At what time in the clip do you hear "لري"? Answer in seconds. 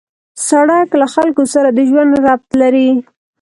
2.61-2.89